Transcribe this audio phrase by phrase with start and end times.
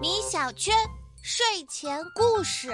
[0.00, 0.74] 米小圈
[1.22, 2.70] 睡前故事。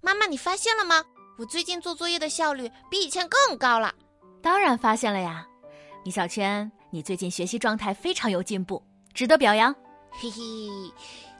[0.00, 1.02] 妈妈，你发现了吗？
[1.36, 3.92] 我最近做作业的效率比以前更高了。
[4.40, 5.44] 当然发现了呀，
[6.04, 8.80] 米小圈，你最近学习状态非常有进步，
[9.12, 9.74] 值得表扬。
[10.12, 10.40] 嘿嘿，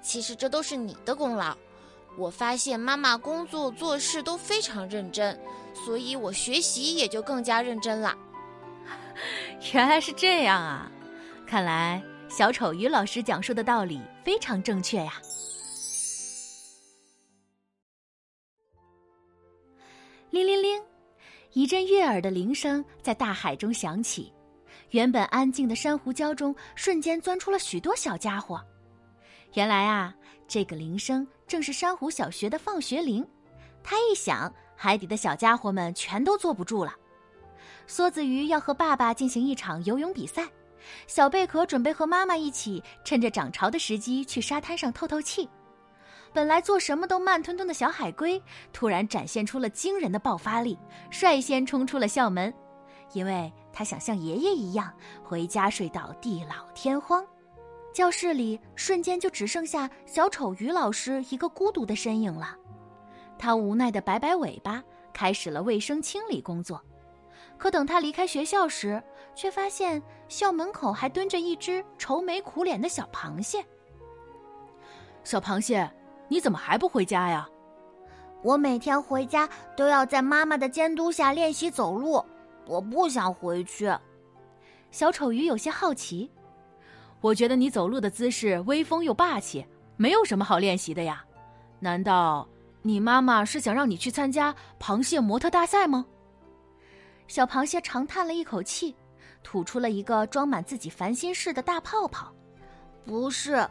[0.02, 1.56] 其实这都是你的功劳。
[2.16, 5.40] 我发现妈妈工作做事都非常认真，
[5.72, 8.16] 所以我学习也就更加认真了。
[9.72, 10.90] 原来是这样啊！
[11.46, 15.20] 看来小丑鱼老师讲述的道理非常正确呀。
[20.30, 20.82] 铃铃铃，
[21.52, 24.32] 一阵悦耳的铃声在大海中响起，
[24.90, 28.60] 原本安静的珊瑚礁中瞬间钻出了许多小家伙。
[29.54, 30.14] 原来啊。
[30.46, 33.26] 这个铃声正是珊瑚小学的放学铃，
[33.82, 36.94] 它一响，海底的小家伙们全都坐不住了。
[37.86, 40.48] 梭子鱼要和爸爸进行一场游泳比赛，
[41.06, 45.48] 小贝壳准备和妈妈一起趁着涨潮的时机去沙滩上透透气。
[46.32, 50.76] 本来做什么都慢吞吞的小海龟，突然展现出了惊人的爆发力，
[51.10, 52.52] 率先冲出了校门，
[53.12, 57.24] 因为他想像爷爷一样回家睡到地老天荒。
[57.92, 62.56] 教室里瞬间就只剩下小丑鱼老师一个孤独的身影了，
[63.38, 66.82] 他无奈的摆摆尾巴，开始了卫生清理工作。
[67.64, 69.02] 可等他离开学校时，
[69.34, 73.64] 却发现校门口还蹲着一只愁眉苦脸的小螃蟹。
[75.24, 75.90] 小螃蟹，
[76.28, 77.48] 你怎么还不回家呀？
[78.42, 82.22] 我每天回家都要在妈妈的监督下练习走路，
[82.66, 83.90] 我不想回去。
[84.90, 86.30] 小丑鱼有些好奇。
[87.22, 89.64] 我觉得你走路的姿势威风又霸气，
[89.96, 91.24] 没有什么好练习的呀。
[91.80, 92.46] 难道
[92.82, 96.04] 你妈妈是想让你去参加螃蟹模特大赛吗？
[97.26, 98.94] 小螃蟹长叹了一口气，
[99.42, 102.32] 吐出了一个装满自己烦心事的大泡泡。
[103.04, 103.68] 不是，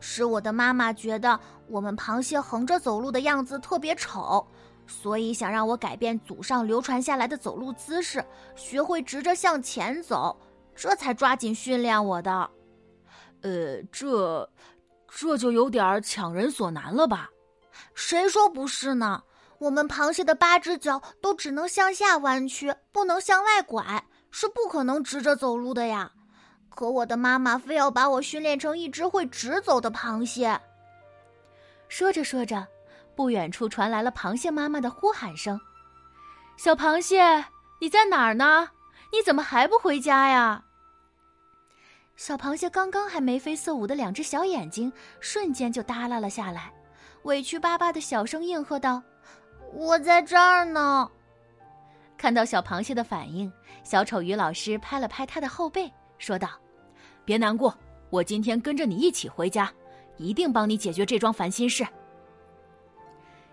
[0.00, 4.46] 是我的妈妈觉得我们螃蟹横着走路的样子特别丑，
[4.86, 8.24] 所以想让我改变祖上流传下来的走路姿势，
[8.54, 10.36] 学会直着向前走，
[10.74, 12.50] 这才抓紧训练我的。
[13.42, 14.50] 呃，这，
[15.08, 17.30] 这就有点强人所难了吧？
[17.94, 19.22] 谁说不是呢？
[19.58, 26.12] 我们螃蟹的八只脚都只能向下弯曲，不能向外拐，是不可能直着走路的呀。
[26.68, 30.60] 可我的妈妈非要把我训练成一只会直走的螃蟹。
[31.88, 32.66] 说着说着，
[33.14, 35.58] 不远处传来了螃蟹妈妈的呼喊声
[36.58, 37.46] ：“小螃蟹，
[37.80, 38.68] 你在哪儿呢？
[39.10, 40.64] 你怎么还不回家呀？”
[42.16, 46.72] 小螃蟹刚刚还眉飞色舞的两只小眼睛，瞬间就耷拉了下来，
[47.22, 49.02] 委屈巴巴的小声应和道
[49.76, 51.08] ：“我在这儿呢。”
[52.16, 53.52] 看到小螃蟹的反应，
[53.84, 56.48] 小丑鱼老师拍了拍他的后背，说道
[57.26, 57.76] ：“别难过，
[58.08, 59.70] 我今天跟着你一起回家，
[60.16, 61.86] 一定帮你解决这桩烦心事。”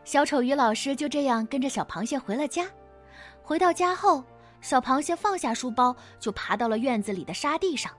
[0.06, 2.68] 小丑鱼老师就这样跟着小螃蟹回了家。
[3.42, 4.24] 回到家后，
[4.62, 7.92] 小螃蟹放下书包，就爬到了院子里的沙地上。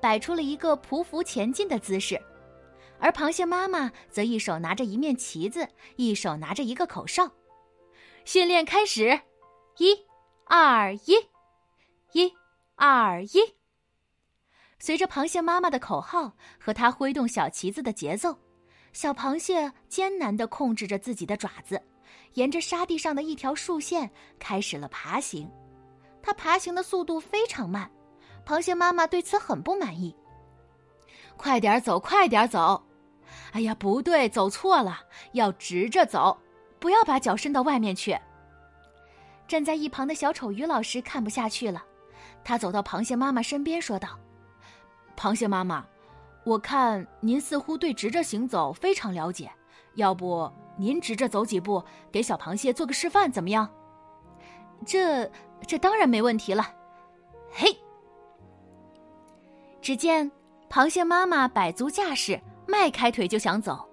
[0.00, 2.20] 摆出了一个匍匐前进的姿势，
[3.00, 5.66] 而螃蟹妈妈则一手拿着一面旗子，
[5.96, 7.28] 一手拿着一个口哨。
[8.26, 9.20] 训练开始，
[9.78, 9.96] 一、
[10.46, 11.14] 二、一，
[12.10, 12.32] 一、
[12.74, 13.38] 二、一。
[14.80, 18.36] 随着螃蟹妈妈的口号和它挥动小旗子的节奏，
[18.92, 21.80] 小螃蟹艰难地控制着自己的爪子，
[22.32, 24.10] 沿着沙地上的一条竖线
[24.40, 25.48] 开始了爬行。
[26.20, 27.88] 它爬行的速度非常慢。
[28.44, 30.12] 螃蟹妈妈对此很不满意。
[31.36, 32.84] 快点走，快点走！
[33.52, 34.98] 哎呀，不对，走错了，
[35.32, 36.36] 要直着走，
[36.86, 38.16] 不要把脚伸到外面去。
[39.48, 41.82] 站在一旁的小丑鱼老师看不下去了，
[42.44, 44.10] 他走到螃蟹妈妈身边说道
[45.18, 45.84] ：“螃蟹妈妈，
[46.44, 49.50] 我看您似乎对直着行走非常了解，
[49.96, 51.82] 要不您直着走几步，
[52.12, 53.68] 给小螃蟹做个示范，怎么样？”
[54.86, 55.28] 这
[55.66, 56.72] 这当然没问题了。
[57.50, 57.76] 嘿。
[59.82, 60.30] 只见
[60.70, 63.84] 螃蟹妈妈摆足架势，迈开腿就想走，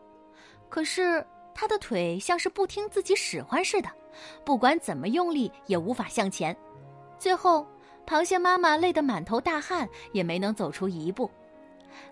[0.69, 3.89] 可是他的腿像是不听自己使唤似的，
[4.43, 6.55] 不管怎么用力也无法向前。
[7.17, 7.65] 最后，
[8.05, 11.29] 螃蟹妈妈累得满头大汗，也没能走出一步。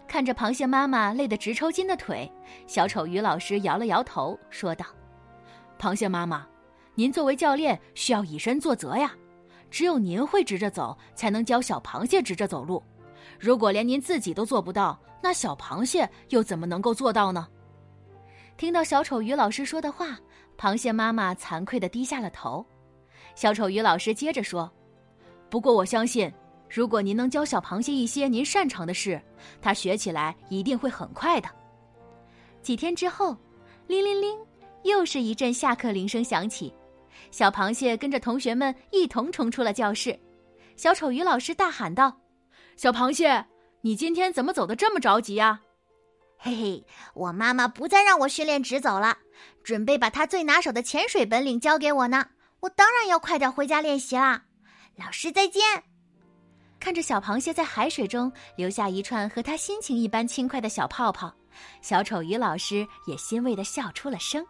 [0.08, 2.32] 看着螃蟹妈妈累得直抽筋的腿，
[2.68, 4.86] 小丑鱼老师摇了摇头，说道
[5.80, 6.48] ：“螃蟹妈妈，
[6.94, 9.12] 您作为教练需要以身作则呀，
[9.70, 12.82] 只有您会直着走，才能教小螃蟹直着走路。”
[13.40, 17.48] 如果连您自己都做不到，那小螃蟹又怎么能够做到呢？
[18.58, 20.20] 听到小丑鱼老师说的话，
[20.58, 22.66] 螃蟹妈妈惭愧的低下了头。
[23.34, 24.72] 小丑鱼老师接着说
[25.50, 26.32] ：“不过我相信，
[26.70, 29.20] 如果您能教小螃蟹一些您擅长的事，
[29.62, 31.50] 它学起来一定会很快的。
[32.62, 33.36] 几天之后，
[33.88, 34.38] 铃铃铃，
[34.84, 36.72] 又是一阵下课铃声响起，
[37.32, 40.18] 小螃蟹跟着同学们一同冲出了教室。
[40.76, 42.16] 小丑鱼老师大喊道
[42.78, 43.44] ：“小螃蟹，
[43.82, 45.62] 你今天怎么走的这么着急呀
[46.44, 49.16] ？”“嘿嘿，我妈妈不再让我训练直走了，
[49.64, 52.26] 准备把她最拿手的潜水本领教给我呢。
[52.62, 54.44] 我当然要快点回家练习啦。”
[54.98, 55.62] 老师再见。
[56.80, 61.32] 看着小螃蟹在海水中留下一串和它心情一般轻快的小泡泡。
[61.84, 64.44] 小丑鱼老师也欣慰的笑出了声。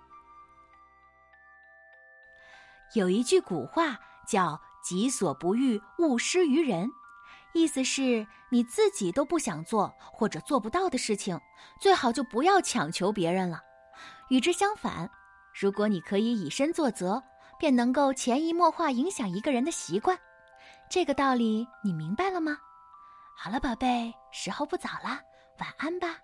[2.96, 6.90] 有一句古话叫“己所不欲，勿施于人”，
[7.54, 11.40] 意思是你自己都不想做或者做不到的事情，
[11.80, 13.62] 最好就不要强求别人了。
[14.30, 15.10] 与之相反，
[15.54, 17.22] 如果你可以以身作则，
[17.60, 20.18] 便能够潜移默化影响一个人的习惯。
[20.90, 22.58] 这个道理你明白了吗？
[23.38, 25.20] 好了，宝贝，时候不早了，
[25.60, 26.18] 晚安吧。